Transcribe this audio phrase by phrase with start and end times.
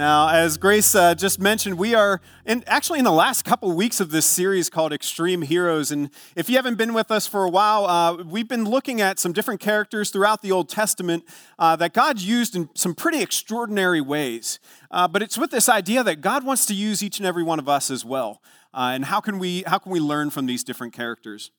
[0.00, 4.00] Now, as Grace uh, just mentioned, we are in, actually in the last couple weeks
[4.00, 5.92] of this series called Extreme Heroes.
[5.92, 9.18] And if you haven't been with us for a while, uh, we've been looking at
[9.18, 11.24] some different characters throughout the Old Testament
[11.58, 14.58] uh, that God used in some pretty extraordinary ways.
[14.90, 17.58] Uh, but it's with this idea that God wants to use each and every one
[17.58, 18.40] of us as well.
[18.72, 21.50] Uh, and how can, we, how can we learn from these different characters?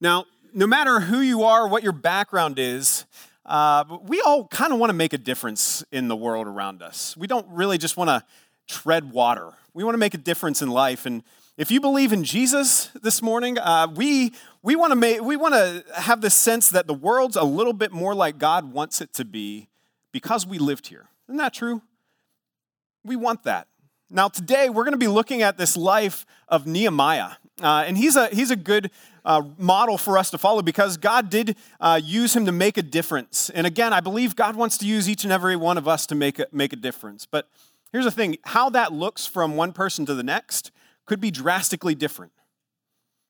[0.00, 3.04] Now, no matter who you are, what your background is,
[3.46, 7.16] uh, we all kind of want to make a difference in the world around us.
[7.16, 8.24] We don't really just want to
[8.66, 9.52] tread water.
[9.72, 11.06] We want to make a difference in life.
[11.06, 11.22] And
[11.56, 15.54] if you believe in Jesus this morning, uh, we, we want to make, we want
[15.54, 19.12] to have this sense that the world's a little bit more like God wants it
[19.14, 19.68] to be
[20.12, 21.08] because we lived here.
[21.28, 21.82] Isn't that true?
[23.04, 23.68] We want that.
[24.10, 27.32] Now, today we're going to be looking at this life of Nehemiah.
[27.62, 28.90] Uh, and he's a, he's a good
[29.24, 32.82] uh, model for us to follow because God did uh, use him to make a
[32.82, 33.48] difference.
[33.50, 36.14] And again, I believe God wants to use each and every one of us to
[36.14, 37.24] make a, make a difference.
[37.24, 37.48] But
[37.92, 40.70] here's the thing how that looks from one person to the next
[41.06, 42.32] could be drastically different.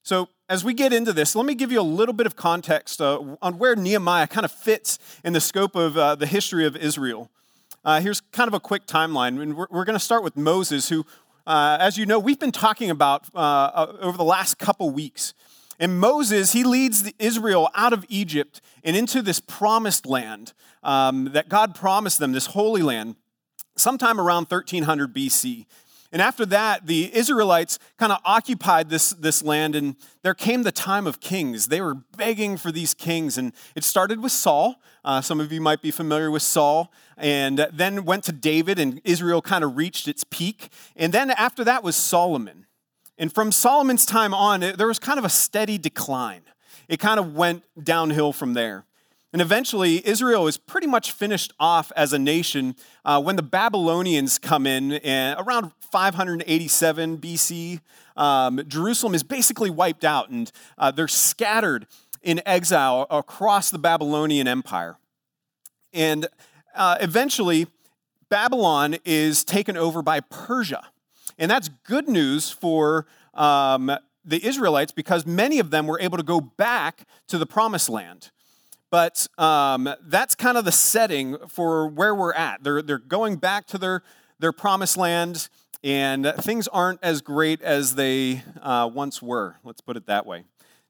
[0.03, 3.01] So, as we get into this, let me give you a little bit of context
[3.01, 6.77] uh, on where Nehemiah kind of fits in the scope of uh, the history of
[6.77, 7.29] Israel.
[7.85, 9.41] Uh, here's kind of a quick timeline.
[9.41, 11.07] And we're, we're going to start with Moses, who,
[11.47, 15.33] uh, as you know, we've been talking about uh, over the last couple weeks.
[15.79, 21.49] And Moses, he leads Israel out of Egypt and into this promised land um, that
[21.49, 23.17] God promised them, this holy land,
[23.77, 25.67] sometime around 1300 BC.
[26.17, 30.73] And after that, the Israelites kind of occupied this, this land, and there came the
[30.73, 31.67] time of kings.
[31.67, 34.81] They were begging for these kings, and it started with Saul.
[35.05, 39.03] Uh, some of you might be familiar with Saul, and then went to David, and
[39.05, 40.71] Israel kind of reached its peak.
[40.97, 42.65] And then after that was Solomon.
[43.19, 46.45] And from Solomon's time on, it, there was kind of a steady decline.
[46.89, 48.87] It kind of went downhill from there.
[49.37, 52.75] And eventually, Israel is pretty much finished off as a nation
[53.05, 57.81] uh, when the Babylonians come in and around 587 BC.
[58.17, 61.87] Um, Jerusalem is basically wiped out, and uh, they're scattered
[62.23, 64.97] in exile across the Babylonian Empire.
[65.93, 66.29] And
[66.75, 67.67] uh, eventually,
[68.31, 70.83] Babylon is taken over by Persia.
[71.39, 76.25] And that's good news for um, the Israelites because many of them were able to
[76.25, 78.31] go back to the promised land.
[78.97, 82.65] But um, that's kind of the setting for where we're at.
[82.65, 84.03] They're, they're going back to their,
[84.39, 85.51] their promised land,
[85.85, 89.57] and things aren't as great as they uh, once were.
[89.65, 90.45] Let's put it that way.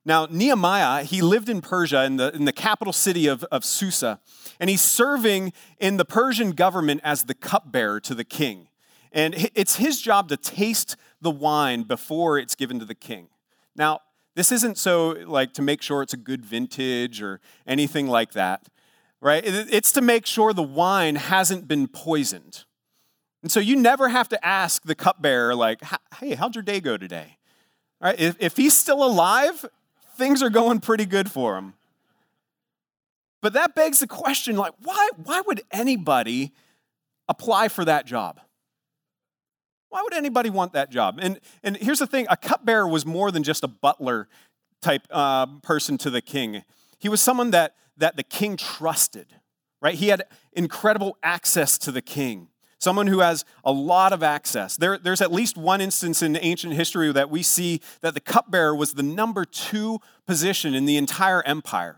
[0.04, 4.20] Now, Nehemiah, he lived in Persia, in the, in the capital city of, of Susa,
[4.60, 8.68] and he's serving in the Persian government as the cupbearer to the king.
[9.10, 13.30] And it's his job to taste the wine before it's given to the king.
[13.74, 14.02] Now,
[14.36, 18.68] this isn't so like to make sure it's a good vintage or anything like that,
[19.20, 19.42] right?
[19.44, 22.64] It's to make sure the wine hasn't been poisoned.
[23.42, 25.80] And so you never have to ask the cupbearer, like,
[26.20, 27.38] hey, how'd your day go today?
[28.00, 28.20] All right?
[28.20, 29.64] If, if he's still alive,
[30.16, 31.74] things are going pretty good for him.
[33.40, 36.52] But that begs the question, like, why, why would anybody
[37.28, 38.40] apply for that job?
[39.96, 41.18] Why would anybody want that job?
[41.22, 44.28] And, and here's the thing a cupbearer was more than just a butler
[44.82, 46.64] type uh, person to the king.
[46.98, 49.26] He was someone that, that the king trusted,
[49.80, 49.94] right?
[49.94, 52.48] He had incredible access to the king,
[52.78, 54.76] someone who has a lot of access.
[54.76, 58.76] There, there's at least one instance in ancient history that we see that the cupbearer
[58.76, 61.96] was the number two position in the entire empire.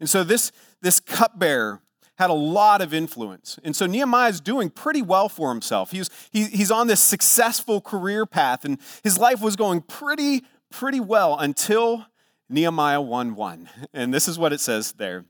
[0.00, 1.82] And so this, this cupbearer
[2.16, 3.58] had a lot of influence.
[3.64, 5.90] And so Nehemiah is doing pretty well for himself.
[5.90, 11.00] He's, he, he's on this successful career path, and his life was going pretty, pretty
[11.00, 12.06] well until
[12.48, 13.68] Nehemiah 1 1.
[13.94, 15.24] And this is what it says there.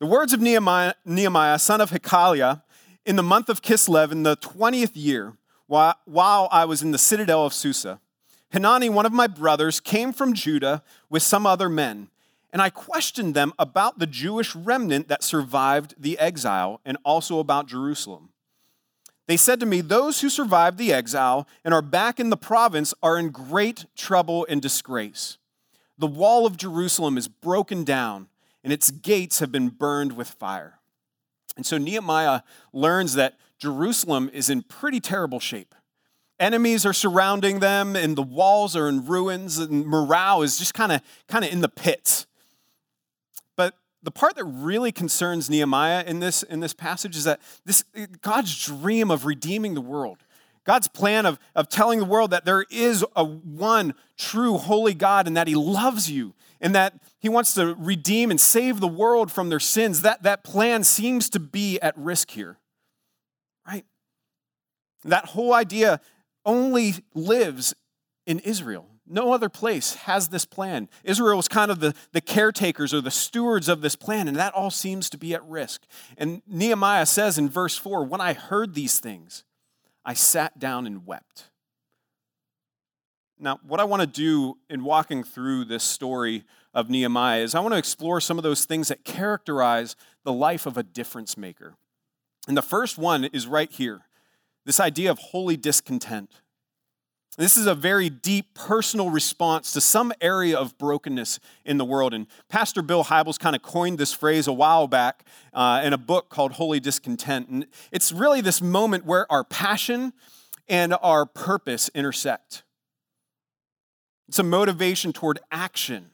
[0.00, 2.62] The words of Nehemiah, Nehemiah son of Hachaliah,
[3.04, 5.34] in the month of Kislev, in the 20th year,
[5.66, 8.00] while, while I was in the citadel of Susa,
[8.52, 12.08] Hanani, one of my brothers, came from Judah with some other men
[12.52, 17.66] and I questioned them about the Jewish remnant that survived the exile and also about
[17.66, 18.28] Jerusalem.
[19.26, 22.92] They said to me, Those who survived the exile and are back in the province
[23.02, 25.38] are in great trouble and disgrace.
[25.96, 28.28] The wall of Jerusalem is broken down,
[28.62, 30.80] and its gates have been burned with fire.
[31.56, 35.74] And so Nehemiah learns that Jerusalem is in pretty terrible shape.
[36.40, 40.90] Enemies are surrounding them, and the walls are in ruins, and morale is just kind
[40.90, 42.26] of kind of in the pits.
[44.02, 47.84] The part that really concerns Nehemiah in this, in this passage is that this
[48.20, 50.24] God's dream of redeeming the world,
[50.64, 55.26] God's plan of, of telling the world that there is a one true holy God
[55.26, 59.30] and that He loves you and that He wants to redeem and save the world
[59.30, 62.58] from their sins, that, that plan seems to be at risk here.
[63.66, 63.84] Right?
[65.04, 66.00] That whole idea
[66.44, 67.74] only lives
[68.26, 68.86] in Israel.
[69.12, 70.88] No other place has this plan.
[71.04, 74.54] Israel is kind of the, the caretakers or the stewards of this plan, and that
[74.54, 75.82] all seems to be at risk.
[76.16, 79.44] And Nehemiah says in verse 4 When I heard these things,
[80.02, 81.50] I sat down and wept.
[83.38, 87.60] Now, what I want to do in walking through this story of Nehemiah is I
[87.60, 89.94] want to explore some of those things that characterize
[90.24, 91.74] the life of a difference maker.
[92.48, 94.06] And the first one is right here
[94.64, 96.30] this idea of holy discontent.
[97.38, 102.12] This is a very deep personal response to some area of brokenness in the world.
[102.12, 105.24] And Pastor Bill Hybels kind of coined this phrase a while back
[105.54, 107.48] uh, in a book called Holy Discontent.
[107.48, 110.12] And it's really this moment where our passion
[110.68, 112.64] and our purpose intersect.
[114.28, 116.10] It's a motivation toward action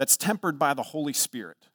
[0.00, 1.68] that's tempered by the Holy Spirit.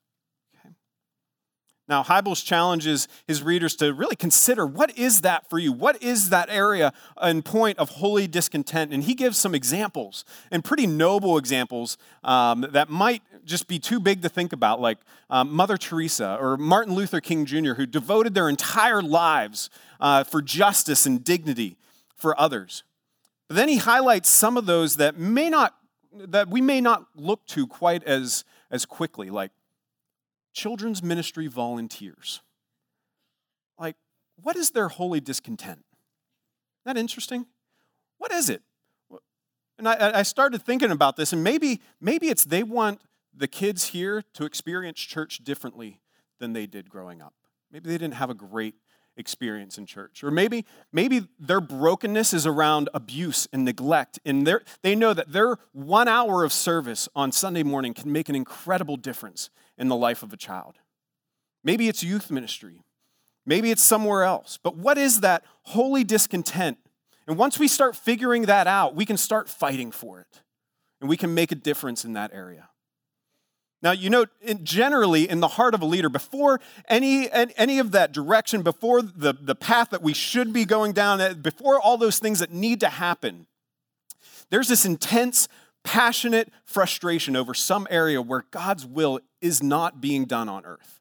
[1.89, 5.73] Now, Hybels challenges his readers to really consider what is that for you?
[5.73, 8.93] What is that area and point of holy discontent?
[8.93, 13.99] And he gives some examples, and pretty noble examples um, that might just be too
[13.99, 14.99] big to think about, like
[15.31, 20.43] um, Mother Teresa or Martin Luther King Jr., who devoted their entire lives uh, for
[20.43, 21.75] justice and dignity
[22.15, 22.83] for others.
[23.47, 25.75] But then he highlights some of those that may not
[26.11, 29.51] that we may not look to quite as, as quickly, like
[30.53, 32.41] children's ministry volunteers.
[33.77, 33.95] Like,
[34.41, 35.79] what is their holy discontent?
[35.79, 37.45] Isn't that interesting?
[38.17, 38.61] What is it?
[39.77, 42.99] And I, I started thinking about this, and maybe, maybe it's they want
[43.33, 46.01] the kids here to experience church differently
[46.39, 47.33] than they did growing up.
[47.71, 48.75] Maybe they didn't have a great
[49.15, 50.23] experience in church.
[50.23, 54.47] Or maybe, maybe their brokenness is around abuse and neglect, and
[54.81, 58.97] they know that their one hour of service on Sunday morning can make an incredible
[58.97, 59.49] difference
[59.79, 60.75] in the life of a child.
[61.63, 62.83] Maybe it's youth ministry.
[63.45, 64.59] Maybe it's somewhere else.
[64.61, 66.77] But what is that holy discontent?
[67.27, 70.41] And once we start figuring that out, we can start fighting for it.
[71.01, 72.69] And we can make a difference in that area.
[73.81, 74.25] Now, you know,
[74.61, 76.59] generally in the heart of a leader, before
[76.89, 81.21] any, any of that direction, before the, the path that we should be going down,
[81.21, 83.47] eh, before all those things that need to happen,
[84.49, 85.47] there's this intense
[85.83, 90.99] passionate frustration over some area where God's will is not being done on earth.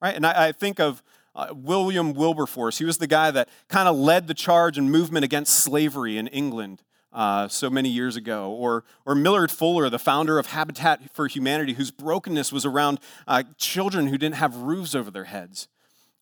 [0.00, 0.14] Right?
[0.14, 1.02] And I, I think of
[1.34, 2.78] uh, William Wilberforce.
[2.78, 6.26] He was the guy that kind of led the charge and movement against slavery in
[6.28, 8.50] England uh, so many years ago.
[8.50, 13.42] Or, or Millard Fuller, the founder of Habitat for Humanity, whose brokenness was around uh,
[13.58, 15.68] children who didn't have roofs over their heads.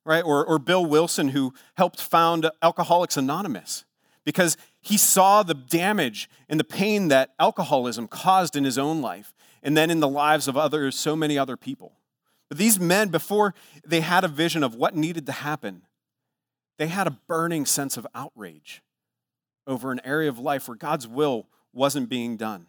[0.04, 0.22] Right?
[0.22, 3.84] Or, or Bill Wilson, who helped found Alcoholics Anonymous
[4.24, 9.34] because he saw the damage and the pain that alcoholism caused in his own life
[9.64, 11.94] and then in the lives of others, so many other people.
[12.48, 15.82] But these men, before they had a vision of what needed to happen,
[16.78, 18.82] they had a burning sense of outrage
[19.66, 22.66] over an area of life where God's will wasn't being done.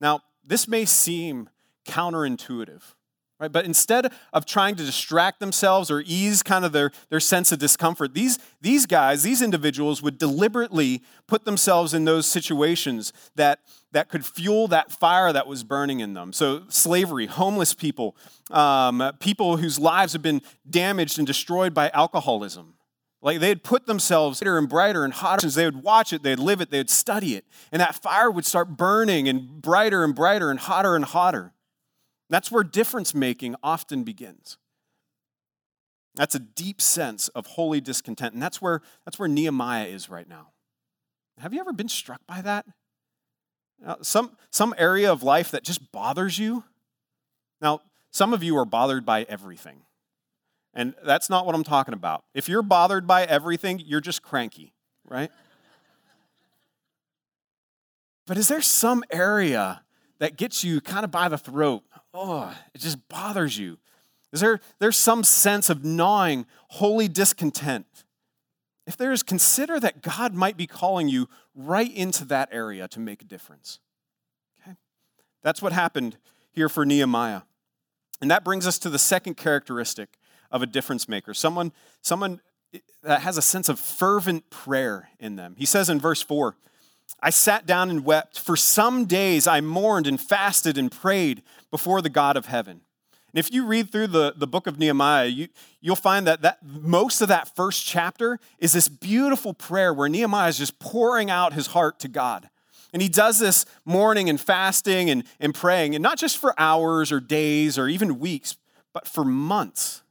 [0.00, 1.48] Now, this may seem
[1.88, 2.93] counterintuitive,
[3.40, 3.50] Right?
[3.50, 7.58] But instead of trying to distract themselves or ease kind of their, their sense of
[7.58, 13.58] discomfort, these, these guys, these individuals would deliberately put themselves in those situations that,
[13.90, 16.32] that could fuel that fire that was burning in them.
[16.32, 18.16] So, slavery, homeless people,
[18.52, 22.74] um, people whose lives have been damaged and destroyed by alcoholism.
[23.20, 25.48] Like they'd put themselves brighter and brighter and hotter.
[25.48, 27.46] They would watch it, they'd live it, they'd study it.
[27.72, 31.54] And that fire would start burning and brighter and brighter and hotter and hotter.
[32.30, 34.58] That's where difference making often begins.
[36.14, 38.34] That's a deep sense of holy discontent.
[38.34, 40.48] And that's where, that's where Nehemiah is right now.
[41.38, 42.66] Have you ever been struck by that?
[43.84, 46.64] Now, some, some area of life that just bothers you?
[47.60, 47.80] Now,
[48.12, 49.82] some of you are bothered by everything.
[50.72, 52.24] And that's not what I'm talking about.
[52.34, 54.72] If you're bothered by everything, you're just cranky,
[55.08, 55.30] right?
[58.26, 59.82] but is there some area
[60.18, 61.82] that gets you kind of by the throat
[62.14, 63.78] oh, it just bothers you?
[64.32, 67.86] Is there there's some sense of gnawing, holy discontent?
[68.86, 73.00] If there is, consider that God might be calling you right into that area to
[73.00, 73.80] make a difference.
[74.62, 74.76] Okay?
[75.42, 76.16] That's what happened
[76.52, 77.42] here for Nehemiah.
[78.20, 80.18] And that brings us to the second characteristic
[80.50, 81.34] of a difference maker.
[81.34, 82.40] Someone, someone
[83.02, 85.54] that has a sense of fervent prayer in them.
[85.56, 86.56] He says in verse 4
[87.20, 88.38] I sat down and wept.
[88.38, 92.82] For some days I mourned and fasted and prayed before the God of heaven.
[93.34, 95.48] And if you read through the, the book of Nehemiah, you,
[95.80, 100.50] you'll find that, that most of that first chapter is this beautiful prayer where Nehemiah
[100.50, 102.48] is just pouring out his heart to God.
[102.92, 107.10] And he does this mourning and fasting and, and praying, and not just for hours
[107.10, 108.56] or days or even weeks,
[108.92, 110.03] but for months.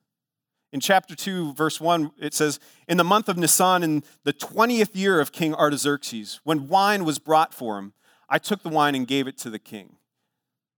[0.73, 4.95] In chapter 2, verse 1, it says, In the month of Nisan, in the 20th
[4.95, 7.93] year of King Artaxerxes, when wine was brought for him,
[8.27, 9.97] I took the wine and gave it to the king.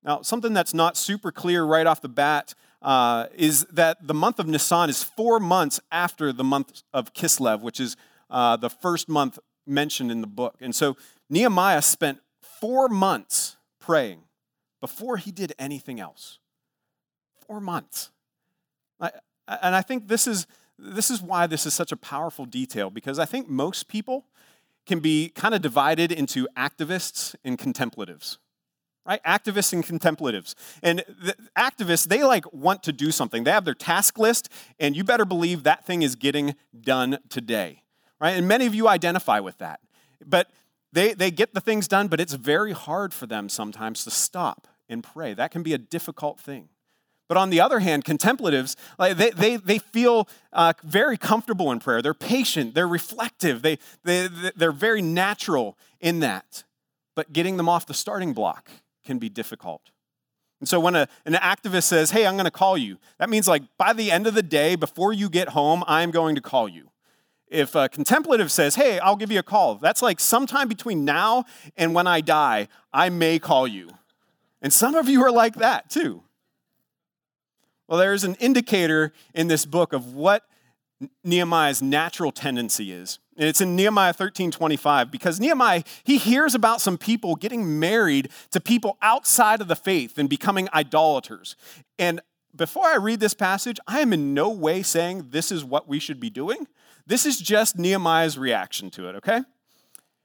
[0.04, 4.38] Now, something that's not super clear right off the bat uh, is that the month
[4.38, 7.96] of Nisan is four months after the month of Kislev, which is
[8.30, 10.56] uh, the first month mentioned in the book.
[10.60, 10.98] And so
[11.30, 14.24] Nehemiah spent four months praying
[14.82, 16.40] before he did anything else.
[17.48, 18.12] Four months.
[19.48, 20.48] And I think this is,
[20.78, 24.26] this is why this is such a powerful detail, because I think most people
[24.86, 28.40] can be kind of divided into activists and contemplatives
[29.06, 29.24] right?
[29.24, 30.56] Activists and contemplatives.
[30.82, 33.44] And the activists they like want to do something.
[33.44, 34.50] They have their task list
[34.80, 37.84] and you better believe that thing is getting done today
[38.20, 38.38] right?
[38.38, 39.82] And many of you identify with that.
[40.26, 40.50] But
[40.94, 44.68] they, they get the things done but it's very hard for them sometimes to stop
[44.90, 45.34] and pray.
[45.34, 46.70] That can be a difficult thing
[47.28, 51.80] but on the other hand, contemplatives, like they, they, they feel uh, very comfortable in
[51.80, 52.02] prayer.
[52.02, 56.64] They're patient, they're reflective, they, they, they're very natural in that.
[57.16, 58.70] But getting them off the starting block
[59.04, 59.92] can be difficult.
[60.60, 63.48] And so when a, an activist says, Hey, I'm going to call you, that means
[63.48, 66.68] like by the end of the day, before you get home, I'm going to call
[66.68, 66.90] you.
[67.48, 71.46] If a contemplative says, Hey, I'll give you a call, that's like sometime between now
[71.76, 73.90] and when I die, I may call you.
[74.62, 76.24] And some of you are like that too.
[77.88, 80.44] Well, there's an indicator in this book of what
[81.24, 83.20] Nehemiah's natural tendency is.
[83.38, 88.30] And it's in Nehemiah 13 25, because Nehemiah, he hears about some people getting married
[88.52, 91.56] to people outside of the faith and becoming idolaters.
[92.00, 92.22] And
[92.56, 96.00] before I read this passage, I am in no way saying this is what we
[96.00, 96.68] should be doing.
[97.06, 99.42] This is just Nehemiah's reaction to it, okay?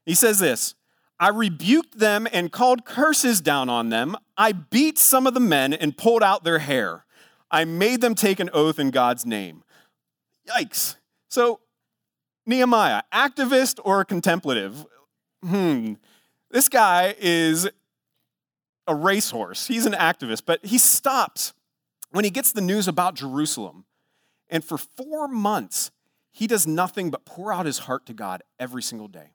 [0.06, 0.74] He says this
[1.18, 4.16] I rebuked them and called curses down on them.
[4.36, 7.04] I beat some of the men and pulled out their hair.
[7.50, 9.64] I made them take an oath in God's name.
[10.48, 10.96] Yikes.
[11.28, 11.60] So,
[12.46, 14.86] Nehemiah, activist or contemplative?
[15.42, 15.94] Hmm.
[16.50, 17.68] This guy is
[18.86, 19.66] a racehorse.
[19.66, 21.52] He's an activist, but he stops
[22.10, 23.84] when he gets the news about Jerusalem.
[24.48, 25.92] And for four months,
[26.32, 29.32] he does nothing but pour out his heart to God every single day.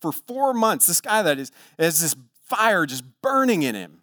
[0.00, 2.14] For four months, this guy that is has this
[2.46, 4.02] fire just burning in him,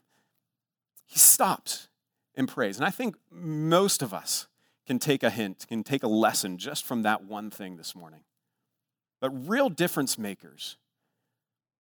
[1.05, 1.89] he stops
[2.35, 2.77] and prays.
[2.77, 4.47] And I think most of us
[4.85, 8.21] can take a hint, can take a lesson just from that one thing this morning.
[9.19, 10.77] But real difference makers,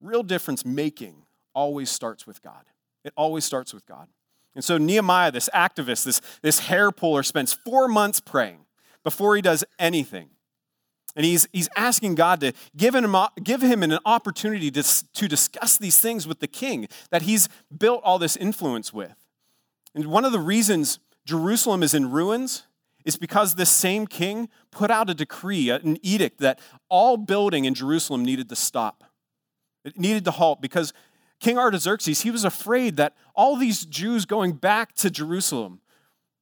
[0.01, 2.65] real difference making always starts with God.
[3.03, 4.07] It always starts with God.
[4.55, 8.65] And so Nehemiah, this activist, this, this hair puller, spends four months praying
[9.03, 10.29] before he does anything.
[11.15, 15.77] And he's, he's asking God to give him, give him an opportunity to, to discuss
[15.77, 19.15] these things with the king that he's built all this influence with.
[20.05, 22.63] One of the reasons Jerusalem is in ruins
[23.05, 27.73] is because this same king put out a decree, an edict that all building in
[27.73, 29.03] Jerusalem needed to stop.
[29.85, 30.93] It needed to halt because
[31.39, 35.79] King Artaxerxes, he was afraid that all these Jews going back to Jerusalem,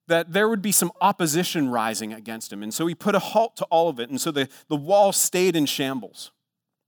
[0.08, 2.64] that there would be some opposition rising against him.
[2.64, 4.10] And so he put a halt to all of it.
[4.10, 6.32] And so the, the wall stayed in shambles.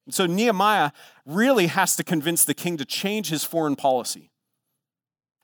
[0.06, 0.92] And so Nehemiah
[1.26, 4.32] really has to convince the king to change his foreign policy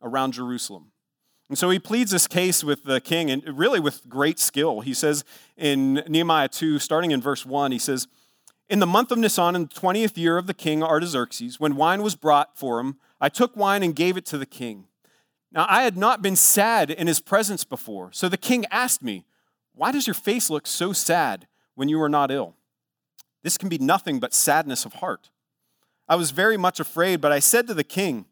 [0.02, 0.92] around Jerusalem.
[1.48, 4.82] And so he pleads this case with the king, and really with great skill.
[4.82, 5.24] He says
[5.56, 8.08] in Nehemiah 2, starting in verse 1, he says,
[8.68, 12.02] In the month of Nisan, in the 20th year of the king Artaxerxes, when wine
[12.02, 14.86] was brought for him, I took wine and gave it to the king.
[15.52, 18.12] Now I had not been sad in his presence before.
[18.12, 19.24] So the king asked me,
[19.74, 22.56] Why does your face look so sad when you are not ill?
[23.44, 25.30] This can be nothing but sadness of heart.
[26.10, 28.26] I was very much afraid, but I said to the king,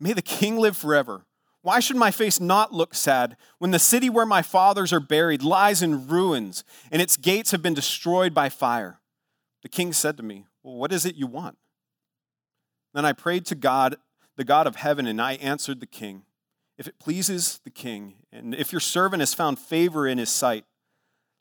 [0.00, 1.26] May the king live forever.
[1.64, 5.42] Why should my face not look sad when the city where my fathers are buried
[5.42, 9.00] lies in ruins and its gates have been destroyed by fire?
[9.62, 11.56] The king said to me, Well, what is it you want?
[12.92, 13.96] Then I prayed to God,
[14.36, 16.24] the God of heaven, and I answered the king,
[16.76, 20.66] If it pleases the king, and if your servant has found favor in his sight,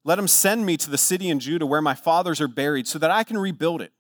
[0.06, 2.98] let him send me to the city in Judah where my fathers are buried so
[2.98, 3.92] that I can rebuild it.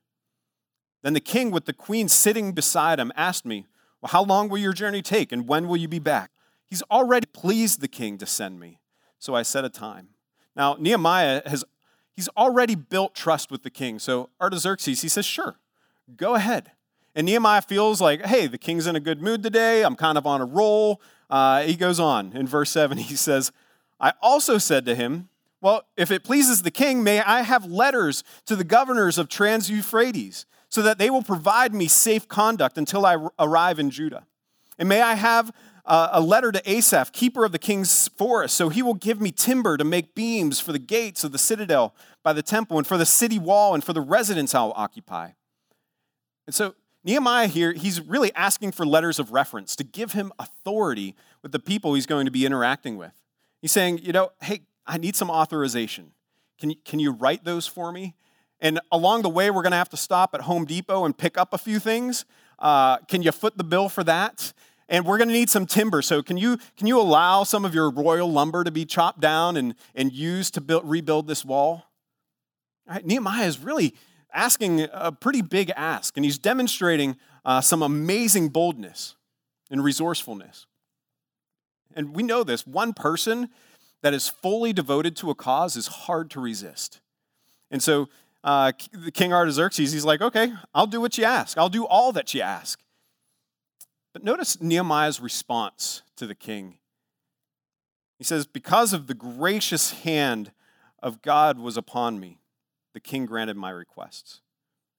[1.02, 3.66] Then the king, with the queen sitting beside him, asked me,
[4.04, 6.32] well, how long will your journey take, and when will you be back?
[6.70, 8.80] He's already pleased the king to send me.
[9.18, 10.10] So I set a time.
[10.58, 11.64] Now, Nehemiah has
[12.14, 14.00] he's already built trust with the king.
[14.00, 15.56] So Artaxerxes, he says, sure,
[16.18, 16.72] go ahead.
[17.16, 19.86] And Nehemiah feels like, hey, the king's in a good mood today.
[19.86, 21.00] I'm kind of on a roll.
[21.30, 22.34] Uh, he goes on.
[22.36, 23.54] In verse 7, he says,
[24.02, 25.30] I also said to him,
[25.62, 29.70] Well, if it pleases the king, may I have letters to the governors of Trans
[29.70, 34.26] Euphrates, so that they will provide me safe conduct until I arrive in Judah.
[34.80, 35.52] And may I have
[35.86, 39.32] uh, a letter to Asaph, keeper of the king's forest, so he will give me
[39.32, 42.98] timber to make beams for the gates of the citadel by the temple, and for
[42.98, 45.34] the city wall, and for the residence I'll occupy.
[46.48, 51.16] And so Nehemiah here, he's really asking for letters of reference to give him authority
[51.44, 53.14] with the people he's going to be interacting with.
[53.62, 56.14] He's saying, you know, hey, I need some authorization.
[56.58, 58.16] Can you, can you write those for me?
[58.64, 61.38] And along the way, we're going to have to stop at Home Depot and pick
[61.38, 62.24] up a few things.
[62.58, 64.54] Uh, can you foot the bill for that?
[64.88, 66.02] And we're going to need some timber.
[66.02, 69.58] So can you, can you allow some of your royal lumber to be chopped down
[69.58, 71.92] and, and used to build, rebuild this wall?
[72.88, 73.96] Right, Nehemiah is really
[74.34, 79.16] asking a pretty big ask, and he's demonstrating uh, some amazing boldness
[79.70, 80.68] and resourcefulness.
[81.96, 83.50] And we know this one person
[84.02, 87.02] that is fully devoted to a cause is hard to resist.
[87.70, 88.08] And so,
[88.44, 92.12] uh, the King Artaxerxes, he's like, okay, I'll do what you ask, I'll do all
[92.12, 92.80] that you ask.
[94.14, 96.78] But notice Nehemiah's response to the king.
[98.20, 100.52] He says, Because of the gracious hand
[101.02, 102.40] of God was upon me,
[102.94, 104.42] the king granted my requests.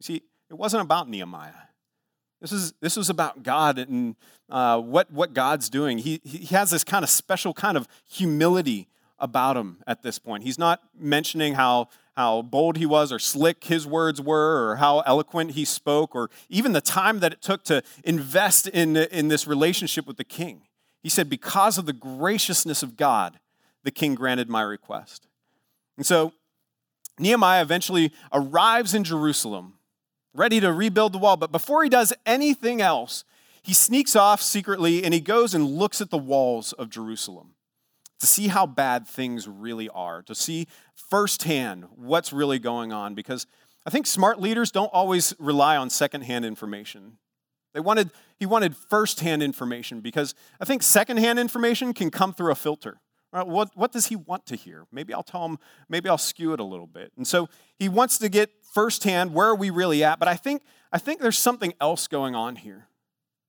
[0.00, 1.52] You see, it wasn't about Nehemiah.
[2.40, 4.16] This, is, this was about God and
[4.50, 5.98] uh, what, what God's doing.
[5.98, 8.88] He, he has this kind of special kind of humility
[9.24, 10.44] about him at this point.
[10.44, 15.00] He's not mentioning how, how bold he was or slick his words were or how
[15.00, 19.46] eloquent he spoke or even the time that it took to invest in, in this
[19.46, 20.60] relationship with the king.
[21.02, 23.40] He said, Because of the graciousness of God,
[23.82, 25.26] the king granted my request.
[25.96, 26.34] And so
[27.18, 29.78] Nehemiah eventually arrives in Jerusalem,
[30.34, 31.38] ready to rebuild the wall.
[31.38, 33.24] But before he does anything else,
[33.62, 37.54] he sneaks off secretly and he goes and looks at the walls of Jerusalem
[38.20, 43.14] to see how bad things really are, to see firsthand what's really going on.
[43.14, 43.46] Because
[43.86, 47.18] I think smart leaders don't always rely on secondhand information.
[47.74, 52.54] They wanted, he wanted firsthand information because I think secondhand information can come through a
[52.54, 53.00] filter.
[53.32, 54.86] Right, what, what does he want to hear?
[54.92, 57.10] Maybe I'll tell him, maybe I'll skew it a little bit.
[57.16, 60.62] And so he wants to get firsthand where are we really at, but I think,
[60.92, 62.86] I think there's something else going on here.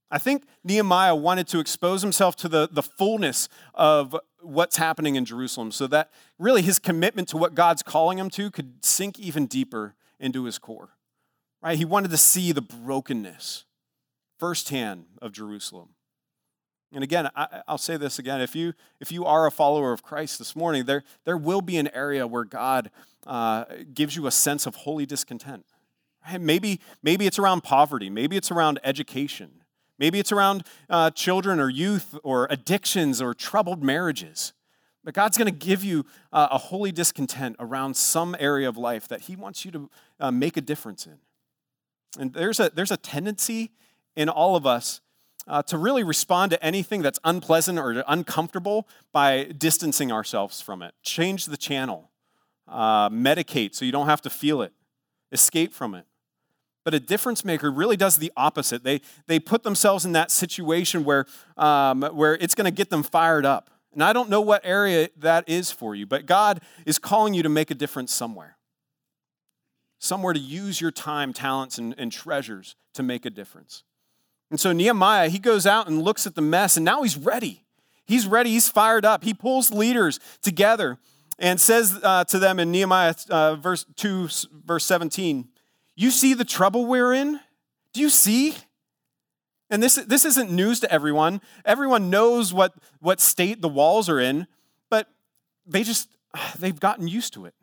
[0.10, 4.16] I think Nehemiah wanted to expose himself to the, the fullness of
[4.46, 8.52] what's happening in Jerusalem so that really his commitment to what God's calling him to
[8.52, 10.90] could sink even deeper into his core.
[11.62, 11.78] Right?
[11.78, 13.66] He wanted to see the brokenness
[14.40, 15.90] firsthand of Jerusalem.
[16.94, 18.40] And again, I, will say this again.
[18.40, 21.78] If you, if you are a follower of Christ this morning, there, there will be
[21.78, 22.90] an area where God
[23.28, 25.66] uh, gives you a sense of holy discontent.
[26.26, 26.40] Right?
[26.40, 28.10] Maybe, maybe it's around poverty.
[28.10, 29.65] Maybe it's around education.
[29.98, 34.54] Maybe it's around uh, children or youth or addictions or troubled marriages.
[35.04, 39.08] But God's going to give you uh, a holy discontent around some area of life
[39.08, 41.18] that He wants you to uh, make a difference in.
[42.20, 43.72] And there's a, there's a tendency
[44.16, 45.02] in all of us
[45.48, 50.94] uh, to really respond to anything that's unpleasant or uncomfortable by distancing ourselves from it.
[51.04, 52.10] Change the channel,
[52.68, 54.74] uh, medicate so you don't have to feel it,
[55.32, 56.06] escape from it.
[56.86, 58.84] But a difference maker really does the opposite.
[58.84, 61.26] They, they put themselves in that situation where,
[61.58, 63.72] um, where it's going to get them fired up.
[63.92, 67.42] And I don't know what area that is for you, but God is calling you
[67.42, 68.58] to make a difference somewhere.
[70.00, 73.84] Somewhere to use your time, talents, and, and treasures to make a difference.
[74.52, 77.64] And so Nehemiah, he goes out and looks at the mess, and now he's ready.
[78.06, 79.24] He's ready, he's fired up.
[79.24, 81.00] He pulls leaders together
[81.40, 84.30] and says uh, to them in Nehemiah uh, verse 2,
[84.66, 85.48] verse 17,
[85.96, 87.40] You see the trouble we're in?
[87.94, 88.56] Do you see?
[89.70, 91.42] And this, this isn't news to everyone.
[91.64, 94.48] Everyone knows what, what state the walls are in,
[94.90, 95.08] but
[95.66, 96.10] they just,
[96.60, 97.54] they've gotten used to it.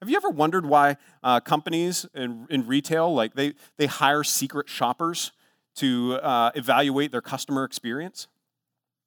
[0.00, 4.68] Have you ever wondered why uh, companies in, in retail, like they, they hire secret
[4.68, 5.32] shoppers
[5.76, 8.28] to uh, evaluate their customer experience?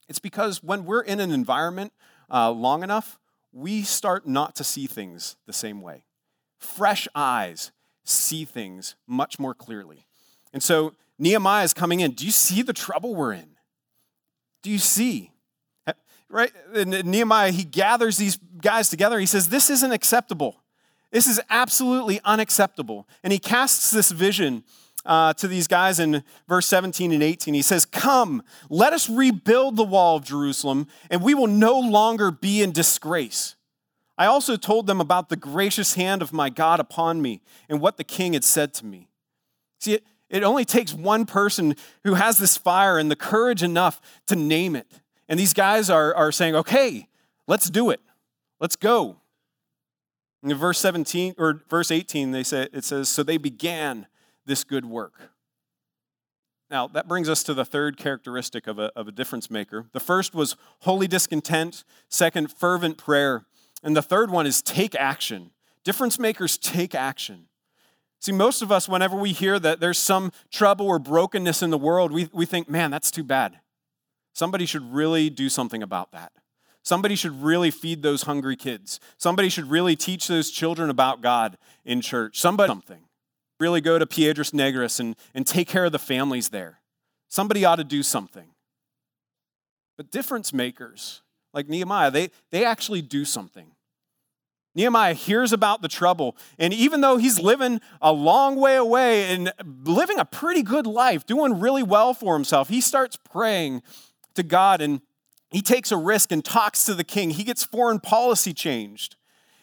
[0.08, 1.93] It's because when we're in an environment
[2.32, 3.19] uh, long enough,
[3.54, 6.06] we start not to see things the same way.
[6.58, 7.72] Fresh eyes
[8.03, 10.05] see things much more clearly.
[10.53, 12.12] And so Nehemiah is coming in.
[12.12, 13.57] Do you see the trouble we're in?
[14.63, 15.31] Do you see?
[16.31, 16.51] Right?
[16.75, 19.19] And Nehemiah, he gathers these guys together.
[19.19, 20.62] He says, This isn't acceptable.
[21.12, 23.07] This is absolutely unacceptable.
[23.23, 24.63] And he casts this vision
[25.05, 27.55] uh, to these guys in verse 17 and 18.
[27.55, 32.29] He says, Come, let us rebuild the wall of Jerusalem, and we will no longer
[32.29, 33.55] be in disgrace.
[34.19, 37.95] I also told them about the gracious hand of my God upon me and what
[37.95, 39.08] the king had said to me.
[39.79, 44.01] See, it, it only takes one person who has this fire and the courage enough
[44.27, 44.99] to name it.
[45.29, 47.08] And these guys are, are saying, okay,
[47.47, 48.01] let's do it.
[48.60, 49.21] Let's go.
[50.43, 54.08] In verse 17 or verse 18, they say it says, So they began
[54.45, 55.32] this good work.
[56.69, 59.88] Now, that brings us to the third characteristic of a, of a difference maker.
[59.91, 63.45] The first was holy discontent, second, fervent prayer,
[63.83, 65.51] and the third one is take action.
[65.83, 67.45] Difference makers take action.
[68.19, 71.77] See, most of us, whenever we hear that there's some trouble or brokenness in the
[71.77, 73.59] world, we, we think, man, that's too bad.
[74.33, 76.33] Somebody should really do something about that.
[76.83, 78.99] Somebody should really feed those hungry kids.
[79.17, 82.39] Somebody should really teach those children about God in church.
[82.39, 83.03] Somebody, something.
[83.59, 86.79] Really go to Piedras Negras and, and take care of the families there.
[87.27, 88.49] Somebody ought to do something.
[89.97, 91.21] But difference makers,
[91.53, 93.71] like Nehemiah, they, they actually do something.
[94.75, 99.51] Nehemiah hears about the trouble, and even though he's living a long way away and
[99.83, 103.81] living a pretty good life, doing really well for himself, he starts praying
[104.35, 105.01] to God and
[105.51, 107.31] he takes a risk and talks to the king.
[107.31, 109.15] He gets foreign policy changed.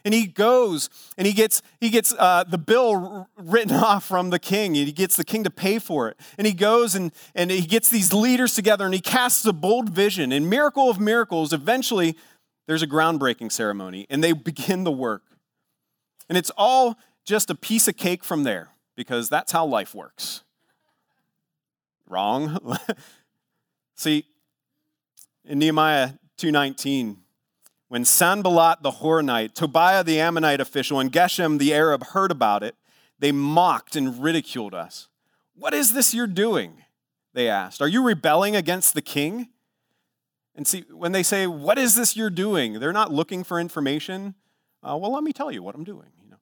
[0.06, 0.88] And he goes
[1.18, 4.76] and he gets, he gets uh, the bill written off from the king.
[4.76, 6.16] And he gets the king to pay for it.
[6.38, 9.90] And he goes and, and he gets these leaders together and he casts a bold
[9.90, 10.30] vision.
[10.30, 12.16] And miracle of miracles, eventually
[12.68, 15.24] there's a groundbreaking ceremony and they begin the work.
[16.28, 20.44] And it's all just a piece of cake from there because that's how life works.
[22.08, 22.78] Wrong.
[23.96, 24.24] See,
[25.44, 27.16] in Nehemiah 2:19,
[27.88, 32.74] when Sanballat the Horonite, Tobiah the Ammonite official, and Geshem the Arab heard about it,
[33.18, 35.08] they mocked and ridiculed us.
[35.54, 36.82] What is this you're doing?
[37.32, 37.80] They asked.
[37.80, 39.48] Are you rebelling against the king?
[40.54, 42.80] And see, when they say, What is this you're doing?
[42.80, 44.34] They're not looking for information.
[44.82, 46.08] Uh, well, let me tell you what I'm doing.
[46.22, 46.36] You know,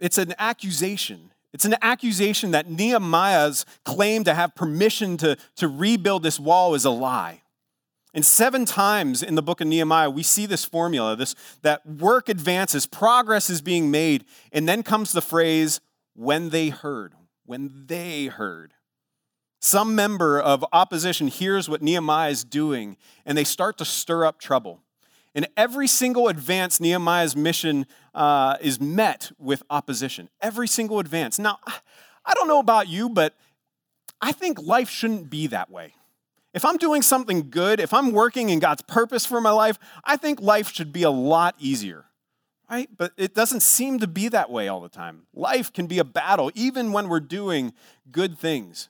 [0.00, 1.32] it's an accusation.
[1.52, 6.84] It's an accusation that Nehemiah's claim to have permission to, to rebuild this wall is
[6.84, 7.42] a lie.
[8.16, 12.30] And seven times in the book of Nehemiah, we see this formula, this that work
[12.30, 15.82] advances, progress is being made, and then comes the phrase,
[16.14, 17.12] when they heard.
[17.44, 18.72] When they heard.
[19.60, 24.40] Some member of opposition hears what Nehemiah is doing, and they start to stir up
[24.40, 24.80] trouble.
[25.34, 30.30] And every single advance, Nehemiah's mission uh, is met with opposition.
[30.40, 31.38] Every single advance.
[31.38, 31.58] Now,
[32.24, 33.34] I don't know about you, but
[34.22, 35.92] I think life shouldn't be that way.
[36.56, 40.16] If I'm doing something good, if I'm working in God's purpose for my life, I
[40.16, 42.06] think life should be a lot easier,
[42.70, 42.88] right?
[42.96, 45.26] But it doesn't seem to be that way all the time.
[45.34, 47.74] Life can be a battle, even when we're doing
[48.10, 48.88] good things.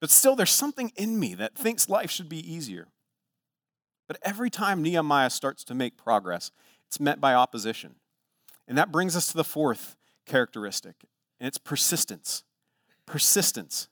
[0.00, 2.86] But still, there's something in me that thinks life should be easier.
[4.06, 6.52] But every time Nehemiah starts to make progress,
[6.86, 7.96] it's met by opposition.
[8.68, 9.96] And that brings us to the fourth
[10.26, 10.94] characteristic,
[11.40, 12.44] and it's persistence.
[13.04, 13.88] Persistence.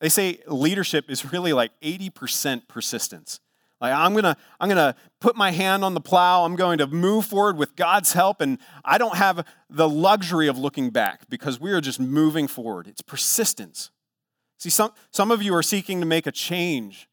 [0.00, 3.40] They say leadership is really like 80% persistence.
[3.80, 7.26] Like I'm gonna, I'm gonna put my hand on the plow, I'm going to move
[7.26, 11.72] forward with God's help, and I don't have the luxury of looking back because we
[11.72, 12.86] are just moving forward.
[12.86, 13.90] It's persistence.
[14.58, 17.08] See, some, some of you are seeking to make a change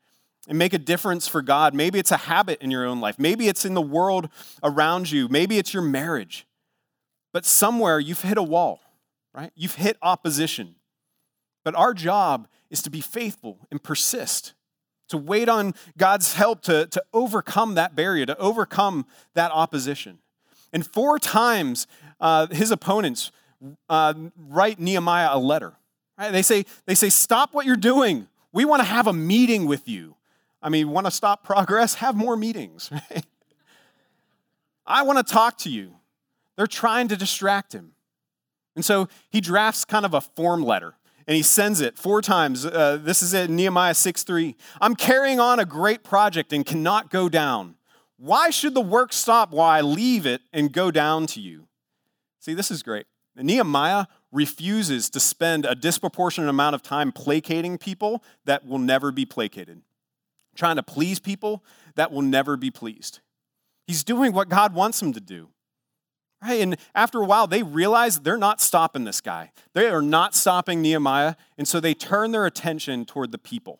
[0.47, 1.73] and make a difference for God.
[1.73, 4.29] Maybe it's a habit in your own life, maybe it's in the world
[4.61, 6.47] around you, maybe it's your marriage.
[7.33, 8.79] But somewhere you've hit a wall,
[9.33, 9.51] right?
[9.55, 10.75] You've hit opposition.
[11.65, 14.53] But our job is to be faithful and persist,
[15.07, 19.05] to wait on God's help to, to overcome that barrier, to overcome
[19.35, 20.17] that opposition.
[20.73, 21.85] And four times,
[22.19, 23.31] uh, his opponents
[23.87, 25.73] uh, write Nehemiah a letter.
[26.17, 26.31] Right?
[26.31, 28.27] They, say, they say, Stop what you're doing.
[28.51, 30.15] We want to have a meeting with you.
[30.61, 31.95] I mean, want to stop progress?
[31.95, 32.89] Have more meetings.
[33.11, 33.25] Right?
[34.85, 35.93] I want to talk to you.
[36.57, 37.93] They're trying to distract him.
[38.75, 40.95] And so he drafts kind of a form letter
[41.27, 42.65] and he sends it four times.
[42.65, 44.55] Uh, this is it, Nehemiah 6 3.
[44.81, 47.75] I'm carrying on a great project and cannot go down.
[48.17, 51.67] Why should the work stop while I leave it and go down to you?
[52.39, 53.05] See, this is great.
[53.35, 59.25] Nehemiah refuses to spend a disproportionate amount of time placating people that will never be
[59.25, 59.81] placated,
[60.55, 61.63] trying to please people
[61.95, 63.19] that will never be pleased.
[63.87, 65.49] He's doing what God wants him to do.
[66.43, 66.61] Right?
[66.61, 69.51] And after a while, they realize they're not stopping this guy.
[69.73, 71.35] They are not stopping Nehemiah.
[71.57, 73.79] And so they turn their attention toward the people.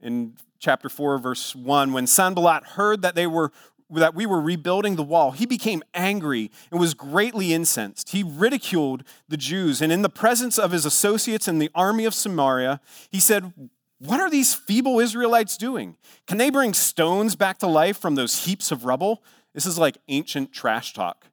[0.00, 3.52] In chapter 4, verse 1, when Sanballat heard that they were
[3.90, 8.10] that we were rebuilding the wall, he became angry and was greatly incensed.
[8.10, 12.12] He ridiculed the Jews, and in the presence of his associates in the army of
[12.12, 12.80] Samaria,
[13.10, 13.52] he said,
[13.98, 15.96] What are these feeble Israelites doing?
[16.26, 19.22] Can they bring stones back to life from those heaps of rubble?
[19.54, 21.26] This is like ancient trash talk.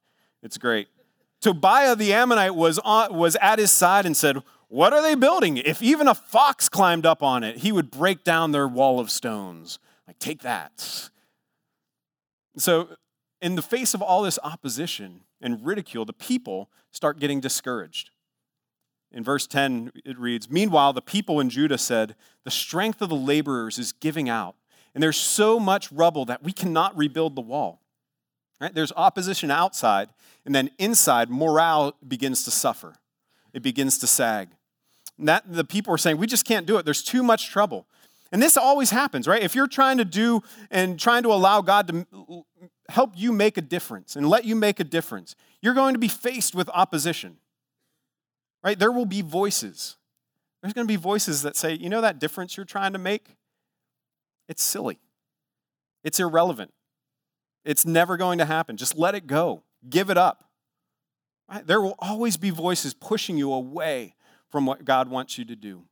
[0.46, 0.88] It's great.
[1.42, 5.58] Tobiah the Ammonite was, on, was at his side and said, What are they building?
[5.58, 9.10] If even a fox climbed up on it, he would break down their wall of
[9.10, 9.80] stones.
[10.06, 11.10] Like, take that.
[12.58, 12.90] So,
[13.42, 18.12] in the face of all this opposition and ridicule, the people start getting discouraged.
[19.12, 23.16] In verse 10, it reads Meanwhile, the people in Judah said, The strength of the
[23.16, 24.56] laborers is giving out,
[24.94, 27.82] and there's so much rubble that we cannot rebuild the wall.
[28.60, 28.74] Right?
[28.74, 30.10] There's opposition outside,
[30.46, 32.96] and then inside, morale begins to suffer.
[33.54, 34.50] It begins to sag.
[35.18, 36.86] And that the people are saying, we just can't do it.
[36.86, 37.86] There's too much trouble.
[38.32, 39.42] And this always happens, right?
[39.42, 40.42] If you're trying to do
[40.72, 42.46] and trying to allow God to
[42.90, 46.08] help you make a difference and let you make a difference, you're going to be
[46.08, 47.38] faced with opposition.
[48.64, 48.78] Right?
[48.78, 49.96] There will be voices.
[50.62, 53.36] There's going to be voices that say, you know, that difference you're trying to make?
[54.48, 55.00] It's silly.
[56.04, 56.74] It's irrelevant.
[57.66, 58.78] It's never going to happen.
[58.78, 59.64] Just let it go.
[59.90, 60.46] Give it up.
[61.50, 61.66] Right?
[61.66, 64.16] There will always be voices pushing you away
[64.50, 65.84] from what God wants you to do.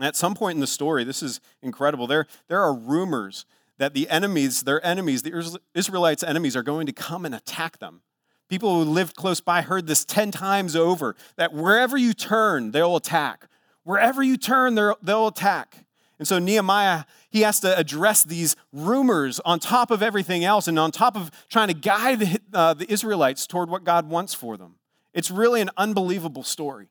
[0.00, 2.06] At some point in the story, this is incredible.
[2.06, 3.46] There, there are rumors
[3.78, 8.02] that the enemies, their enemies, the Israelites' enemies, are going to come and attack them.
[8.48, 12.96] People who lived close by heard this 10 times over that wherever you turn, they'll
[12.96, 13.48] attack.
[13.84, 15.84] Wherever you turn, they'll attack.
[16.18, 20.78] And so Nehemiah, he has to address these rumors on top of everything else and
[20.78, 24.56] on top of trying to guide the, uh, the Israelites toward what God wants for
[24.56, 24.76] them.
[25.14, 26.88] It's really an unbelievable story.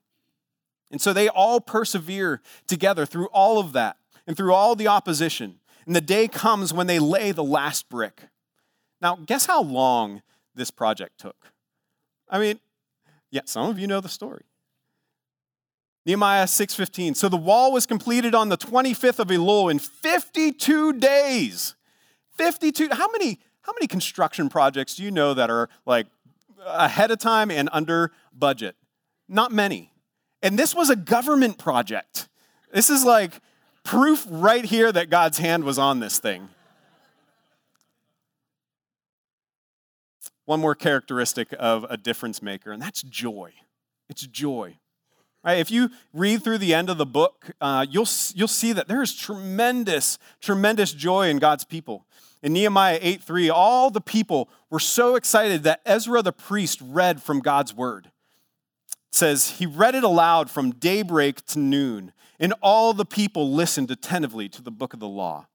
[0.92, 5.60] And so they all persevere together through all of that and through all the opposition.
[5.86, 8.24] And the day comes when they lay the last brick.
[9.02, 10.22] Now, guess how long
[10.56, 11.52] this project took?
[12.30, 12.60] I mean,
[13.30, 14.44] yeah, some of you know the story.
[16.08, 17.15] Nehemiah 6:15.
[17.15, 21.76] So the wall was completed on the 25th of Elul in 52 days.
[22.38, 22.88] 52.
[22.93, 26.08] How many how many construction projects do you know that are like
[26.65, 28.78] ahead of time and under budget?
[29.28, 29.91] Not many.
[30.41, 32.30] And this was a government project.
[32.72, 33.41] This is like
[33.84, 36.48] proof right here that God's hand was on this thing.
[40.46, 43.52] One more characteristic of a difference maker, and that's joy.
[44.08, 44.78] It's joy.
[45.48, 48.90] Right, if you read through the end of the book, uh, you'll, you'll see that
[48.90, 52.06] there is tremendous, tremendous joy in God's people.
[52.44, 57.24] In Nehemiah 8 3, all the people were so excited that Ezra the priest read
[57.24, 58.08] from God's word.
[58.08, 63.90] It says, He read it aloud from daybreak to noon, and all the people listened
[63.90, 65.48] attentively to the book of the law.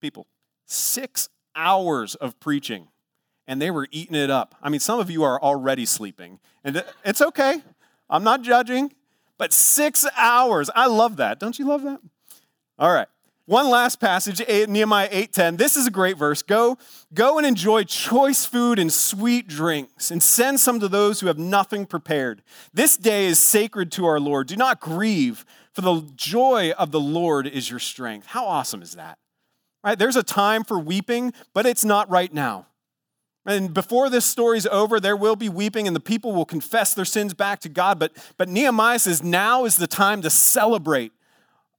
[0.00, 0.26] People,
[0.66, 2.88] six hours of preaching,
[3.46, 4.56] and they were eating it up.
[4.60, 7.62] I mean, some of you are already sleeping, and it's okay.
[8.10, 8.92] I'm not judging,
[9.36, 10.70] but six hours.
[10.74, 11.38] I love that.
[11.38, 12.00] Don't you love that?
[12.78, 13.08] All right.
[13.48, 15.56] One last passage, eh, Nehemiah 8:10.
[15.56, 16.42] This is a great verse.
[16.42, 16.76] Go,
[17.14, 21.38] go and enjoy choice food and sweet drinks, and send some to those who have
[21.38, 22.42] nothing prepared.
[22.74, 24.48] This day is sacred to our Lord.
[24.48, 28.26] Do not grieve, for the joy of the Lord is your strength.
[28.26, 29.16] How awesome is that?
[29.82, 29.98] Right?
[29.98, 32.66] There's a time for weeping, but it's not right now.
[33.48, 37.06] And before this story's over, there will be weeping and the people will confess their
[37.06, 37.98] sins back to God.
[37.98, 41.12] But, but Nehemiah says now is the time to celebrate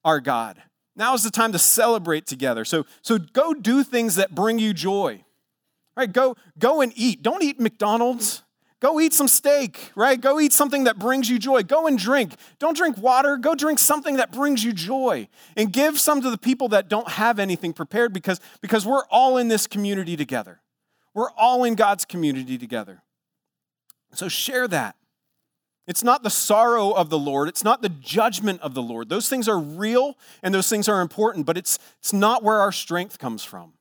[0.03, 0.63] our God.
[0.95, 2.65] Now is the time to celebrate together.
[2.65, 5.23] So, so go do things that bring you joy.
[5.95, 6.11] Right?
[6.11, 7.21] Go, go and eat.
[7.21, 8.41] Don't eat McDonald's.
[8.79, 10.19] Go eat some steak, right?
[10.19, 11.61] Go eat something that brings you joy.
[11.61, 12.33] Go and drink.
[12.57, 13.37] Don't drink water.
[13.37, 15.27] Go drink something that brings you joy.
[15.55, 19.37] And give some to the people that don't have anything prepared because, because we're all
[19.37, 20.61] in this community together.
[21.13, 23.03] We're all in God's community together.
[24.13, 24.95] So share that.
[25.87, 29.09] It's not the sorrow of the Lord, it's not the judgment of the Lord.
[29.09, 32.71] Those things are real and those things are important, but it's, it's not where our
[32.71, 33.73] strength comes from.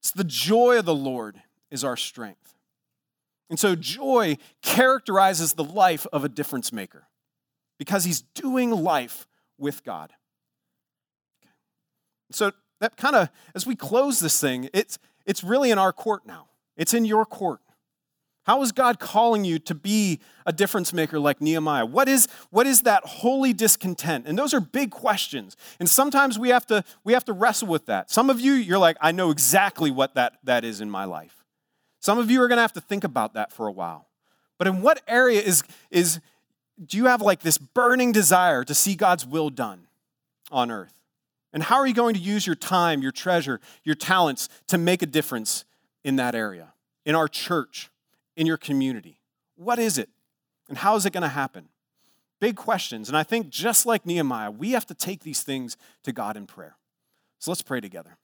[0.00, 2.54] It's the joy of the Lord is our strength.
[3.48, 7.06] And so joy characterizes the life of a difference maker
[7.78, 9.28] because he's doing life
[9.58, 10.12] with God.
[12.32, 12.50] So
[12.80, 16.48] that kind of, as we close this thing, it's, it's really in our court now.
[16.76, 17.60] It's in your court.
[18.44, 21.86] How is God calling you to be a difference maker like Nehemiah?
[21.86, 24.26] What is, what is that holy discontent?
[24.26, 25.56] And those are big questions.
[25.78, 28.10] And sometimes we have to, we have to wrestle with that.
[28.10, 31.44] Some of you, you're like, I know exactly what that, that is in my life.
[32.00, 34.08] Some of you are going to have to think about that for a while.
[34.58, 36.18] But in what area is, is
[36.84, 39.86] do you have like this burning desire to see God's will done
[40.50, 41.01] on earth?
[41.52, 45.02] And how are you going to use your time, your treasure, your talents to make
[45.02, 45.64] a difference
[46.02, 46.72] in that area,
[47.04, 47.90] in our church,
[48.36, 49.20] in your community?
[49.56, 50.08] What is it?
[50.68, 51.68] And how is it going to happen?
[52.40, 53.08] Big questions.
[53.08, 56.46] And I think just like Nehemiah, we have to take these things to God in
[56.46, 56.76] prayer.
[57.38, 58.16] So let's pray together.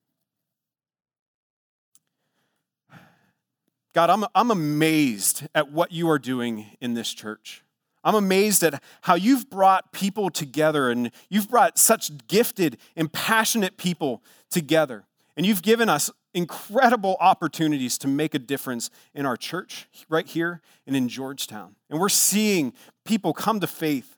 [3.94, 7.62] God, I'm, I'm amazed at what you are doing in this church.
[8.04, 13.76] I'm amazed at how you've brought people together and you've brought such gifted and passionate
[13.76, 15.04] people together.
[15.36, 20.60] And you've given us incredible opportunities to make a difference in our church right here
[20.86, 21.76] and in Georgetown.
[21.90, 22.72] And we're seeing
[23.04, 24.16] people come to faith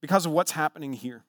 [0.00, 1.24] because of what's happening here.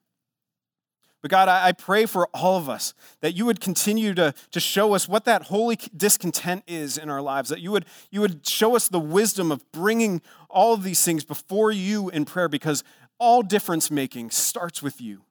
[1.20, 4.94] But God, I, pray for all of us that you would continue to, to show
[4.94, 8.76] us what that holy discontent is in our lives, that you would, you would show
[8.76, 12.84] us the wisdom of bringing all of these things before you in prayer because
[13.18, 15.22] all difference making starts with you.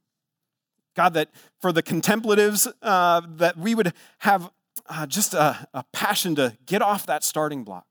[0.93, 1.29] God, that
[1.61, 4.49] for the contemplatives, uh, that we would have
[4.87, 7.85] uh, just a, a passion to get off that starting block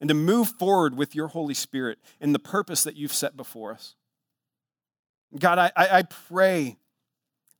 [0.00, 3.72] and to move forward with your Holy Spirit in the purpose that you've set before
[3.72, 3.94] us.
[5.38, 6.76] God, I, I pray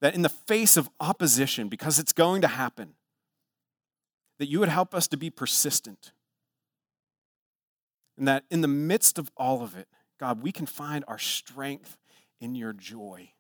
[0.01, 2.95] that in the face of opposition, because it's going to happen,
[4.39, 6.13] that you would help us to be persistent.
[8.19, 11.97] And that in the midst of all of it, God, we can find our strength
[12.41, 13.31] in your joy,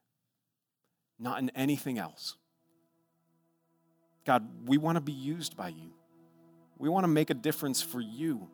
[1.19, 2.37] not in anything else.
[4.25, 5.95] God, we want to be used by you.
[6.79, 8.49] We want to make a difference for you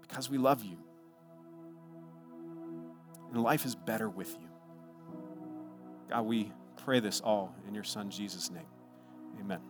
[0.00, 0.78] because we love you.
[3.32, 4.48] And life is better with you.
[6.08, 8.66] God, we pray this all in your Son, Jesus' name.
[9.40, 9.60] Amen.